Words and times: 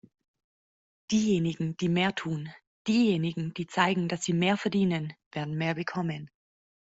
Diejenigen, 1.11 1.77
die 1.77 1.87
mehr 1.87 2.15
tun, 2.15 2.49
diejenigen, 2.87 3.53
die 3.53 3.67
zeigen, 3.67 4.07
dass 4.07 4.23
sie 4.23 4.33
mehr 4.33 4.57
verdienen, 4.57 5.13
werden 5.31 5.53
mehr 5.55 5.75
bekommen. 5.75 6.31